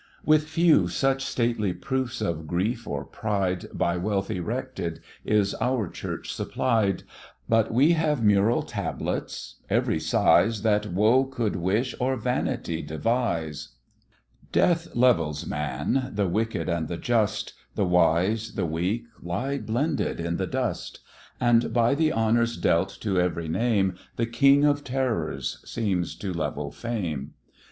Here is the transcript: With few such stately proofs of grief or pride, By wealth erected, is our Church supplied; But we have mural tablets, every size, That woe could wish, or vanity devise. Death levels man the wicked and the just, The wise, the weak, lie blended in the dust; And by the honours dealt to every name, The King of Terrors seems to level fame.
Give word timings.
With 0.25 0.47
few 0.47 0.87
such 0.87 1.23
stately 1.23 1.73
proofs 1.73 2.21
of 2.21 2.47
grief 2.47 2.87
or 2.87 3.05
pride, 3.05 3.67
By 3.71 3.97
wealth 3.97 4.31
erected, 4.31 4.99
is 5.23 5.53
our 5.61 5.87
Church 5.87 6.33
supplied; 6.33 7.03
But 7.47 7.71
we 7.71 7.91
have 7.91 8.23
mural 8.23 8.63
tablets, 8.63 9.57
every 9.69 9.99
size, 9.99 10.63
That 10.63 10.87
woe 10.87 11.25
could 11.25 11.55
wish, 11.55 11.93
or 11.99 12.15
vanity 12.15 12.81
devise. 12.81 13.75
Death 14.51 14.95
levels 14.95 15.45
man 15.45 16.09
the 16.15 16.27
wicked 16.27 16.67
and 16.67 16.87
the 16.87 16.97
just, 16.97 17.53
The 17.75 17.85
wise, 17.85 18.53
the 18.55 18.65
weak, 18.65 19.05
lie 19.21 19.59
blended 19.59 20.19
in 20.19 20.37
the 20.37 20.47
dust; 20.47 21.01
And 21.39 21.71
by 21.71 21.93
the 21.93 22.11
honours 22.11 22.57
dealt 22.57 22.89
to 23.01 23.19
every 23.19 23.47
name, 23.49 23.93
The 24.15 24.25
King 24.25 24.65
of 24.65 24.83
Terrors 24.83 25.61
seems 25.63 26.15
to 26.15 26.33
level 26.33 26.71
fame. 26.71 27.35